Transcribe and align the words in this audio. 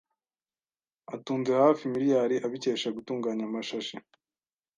Atunze 1.13 1.51
hafi 1.63 1.83
miliyari 1.93 2.35
abikesha 2.45 2.87
gutunganya 2.95 3.43
amashashi 3.49 3.95